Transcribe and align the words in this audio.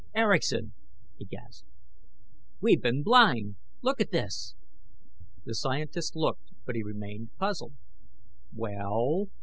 "Erickson!" 0.15 0.73
he 1.19 1.25
gasped. 1.25 1.67
"We've 2.59 2.81
been 2.81 3.03
blind. 3.03 3.57
Look 3.83 4.01
at 4.01 4.09
this!" 4.09 4.55
The 5.45 5.53
scientist 5.53 6.15
looked; 6.15 6.49
but 6.65 6.73
he 6.75 6.81
remained 6.81 7.35
puzzled. 7.37 7.75
"Well 8.51 9.27